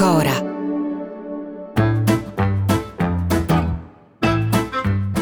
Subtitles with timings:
[0.00, 0.32] Cora.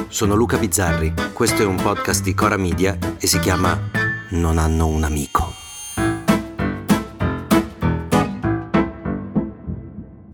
[0.06, 3.76] Sono Luca Bizzarri, questo è un podcast di Cora Media e si chiama
[4.30, 5.52] Non hanno un amico.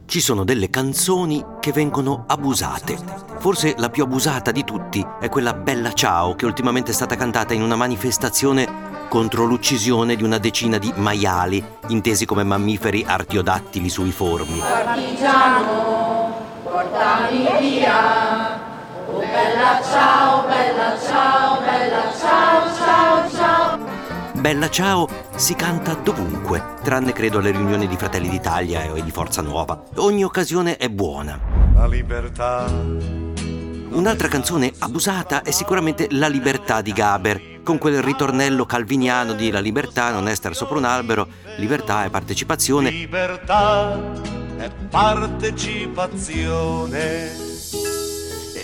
[0.05, 3.34] Ci sono delle canzoni che vengono abusate.
[3.45, 7.52] Forse la più abusata di tutti è quella Bella Ciao che ultimamente è stata cantata
[7.52, 14.60] in una manifestazione contro l'uccisione di una decina di maiali, intesi come mammiferi artiodattili suiformi.
[14.60, 18.60] Partigiano, portami via.
[19.09, 23.79] Oh bella ciao, bella ciao, bella ciao, ciao, ciao.
[24.33, 29.43] Bella Ciao si canta dovunque, tranne credo alle riunioni di Fratelli d'Italia e di Forza
[29.43, 29.83] Nuova.
[29.96, 31.38] Ogni occasione è buona.
[31.74, 33.24] La libertà.
[33.95, 39.60] Un'altra canzone abusata è sicuramente La libertà di Gaber, con quel ritornello calviniano di La
[39.60, 41.28] libertà non è stare sopra un albero,
[41.59, 42.90] libertà è partecipazione.
[42.90, 43.96] Libertà
[44.56, 47.30] è partecipazione.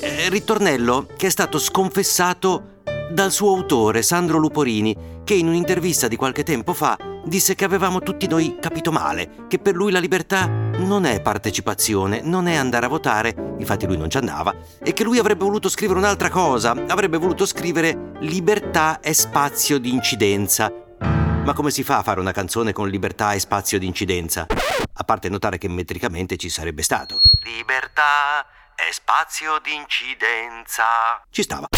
[0.01, 2.81] Eh, ritornello che è stato sconfessato
[3.13, 8.01] dal suo autore, Sandro Luporini, che in un'intervista di qualche tempo fa disse che avevamo
[8.01, 12.87] tutti noi capito male, che per lui la libertà non è partecipazione, non è andare
[12.87, 16.71] a votare, infatti lui non ci andava, e che lui avrebbe voluto scrivere un'altra cosa,
[16.89, 20.73] avrebbe voluto scrivere libertà è spazio di incidenza.
[21.01, 24.47] Ma come si fa a fare una canzone con libertà e spazio di incidenza?
[24.93, 27.21] A parte notare che metricamente ci sarebbe stato.
[27.43, 30.85] Libertà è spazio di incidenza.
[31.31, 31.69] Ci stava.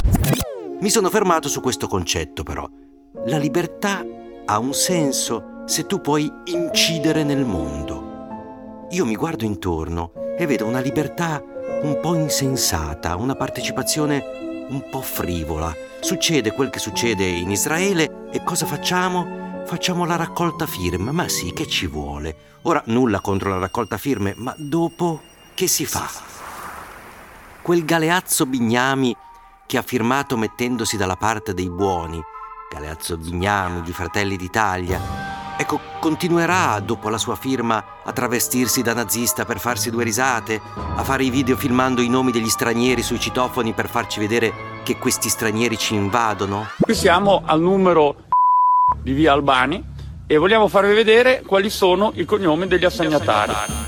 [0.80, 2.68] Mi sono fermato su questo concetto però.
[3.26, 4.04] La libertà
[4.44, 8.86] ha un senso se tu puoi incidere nel mondo.
[8.90, 11.42] Io mi guardo intorno e vedo una libertà
[11.82, 15.74] un po' insensata, una partecipazione un po' frivola.
[16.00, 19.62] Succede quel che succede in Israele e cosa facciamo?
[19.64, 22.34] Facciamo la raccolta firme, ma sì, che ci vuole.
[22.62, 25.20] Ora nulla contro la raccolta firme, ma dopo
[25.54, 26.08] che si fa?
[27.62, 29.16] Quel Galeazzo Bignami
[29.66, 32.20] che ha firmato mettendosi dalla parte dei buoni,
[32.72, 34.98] Galeazzo Bignami di Fratelli d'Italia,
[35.58, 40.58] ecco, continuerà dopo la sua firma a travestirsi da nazista per farsi due risate,
[40.96, 44.96] a fare i video filmando i nomi degli stranieri sui citofoni per farci vedere che
[44.96, 46.68] questi stranieri ci invadono?
[46.80, 48.16] Qui siamo al numero
[49.02, 49.84] di via Albani
[50.26, 53.81] e vogliamo farvi vedere quali sono i cognomi degli assegnatari.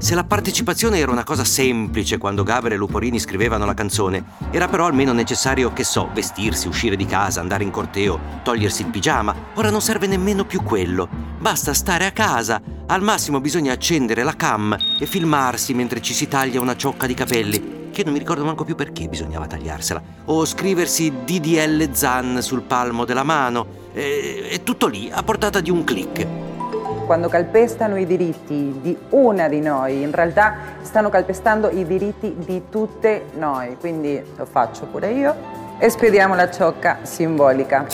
[0.00, 4.66] Se la partecipazione era una cosa semplice quando Gaber e Luporini scrivevano la canzone, era
[4.66, 9.34] però almeno necessario, che so, vestirsi, uscire di casa, andare in corteo, togliersi il pigiama.
[9.56, 11.06] Ora non serve nemmeno più quello.
[11.38, 12.62] Basta stare a casa.
[12.86, 17.12] Al massimo bisogna accendere la cam e filmarsi mentre ci si taglia una ciocca di
[17.12, 20.02] capelli, che non mi ricordo manco più perché bisognava tagliarsela.
[20.24, 23.66] O scriversi DDL Zan sul palmo della mano.
[23.92, 26.26] È tutto lì, a portata di un clic
[27.06, 32.62] quando calpestano i diritti di una di noi, in realtà stanno calpestando i diritti di
[32.70, 35.34] tutte noi, quindi lo faccio pure io
[35.78, 37.86] e spediamo la ciocca simbolica.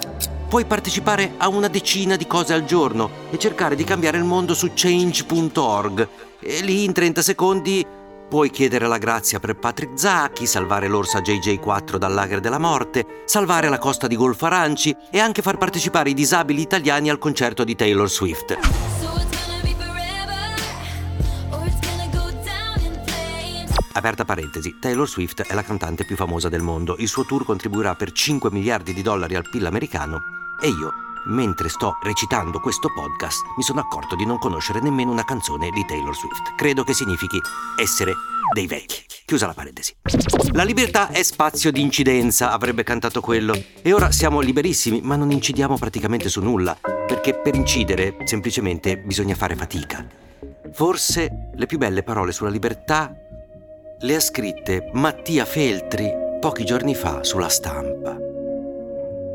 [0.49, 4.55] Puoi partecipare a una decina di cose al giorno e cercare di cambiare il mondo
[4.55, 6.09] su change.org
[6.41, 7.87] e lì in 30 secondi
[8.29, 13.69] Puoi chiedere la grazia per Patrick Zacchi, salvare l'orsa JJ4 dal lager della morte, salvare
[13.69, 17.77] la costa di Golfo Aranci e anche far partecipare i disabili italiani al concerto di
[17.77, 18.86] Taylor Swift.
[23.97, 26.97] Aperta parentesi, Taylor Swift è la cantante più famosa del mondo.
[26.99, 30.21] Il suo tour contribuirà per 5 miliardi di dollari al PIL americano
[30.61, 30.93] e io
[31.29, 35.83] mentre sto recitando questo podcast, mi sono accorto di non conoscere nemmeno una canzone di
[35.87, 36.55] Taylor Swift.
[36.57, 37.41] Credo che significhi
[37.81, 38.13] essere
[38.53, 39.03] dei vecchi.
[39.25, 39.95] Chiusa la parentesi.
[40.53, 43.61] La libertà è spazio di incidenza, avrebbe cantato quello.
[43.81, 49.35] E ora siamo liberissimi, ma non incidiamo praticamente su nulla, perché per incidere semplicemente bisogna
[49.35, 50.07] fare fatica.
[50.73, 53.13] Forse le più belle parole sulla libertà
[54.01, 58.15] le ha scritte Mattia Feltri pochi giorni fa sulla stampa.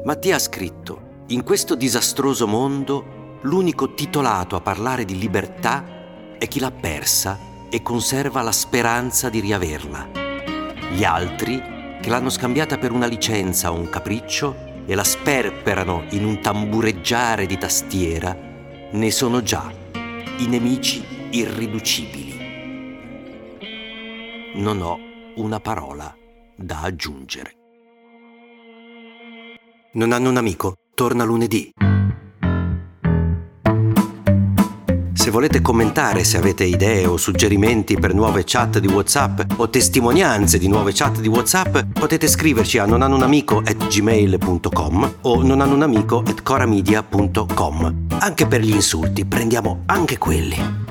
[0.03, 6.59] Mattia ha scritto in questo disastroso mondo, l'unico titolato a parlare di libertà è chi
[6.59, 7.39] l'ha persa
[7.71, 10.09] e conserva la speranza di riaverla.
[10.91, 11.59] Gli altri,
[11.99, 17.47] che l'hanno scambiata per una licenza o un capriccio, e la sperperano in un tambureggiare
[17.47, 18.37] di tastiera,
[18.91, 19.71] ne sono già
[20.37, 22.40] i nemici irriducibili.
[24.53, 24.97] Non ho
[25.35, 26.13] una parola
[26.57, 27.53] da aggiungere.
[29.93, 30.75] Non hanno un amico?
[30.93, 31.71] Torna lunedì.
[35.13, 40.57] Se volete commentare, se avete idee o suggerimenti per nuove chat di WhatsApp o testimonianze
[40.57, 48.07] di nuove chat di WhatsApp, potete scriverci a nonanunamico@gmail.com o nonanunamico@coramedia.com.
[48.19, 50.90] Anche per gli insulti, prendiamo anche quelli.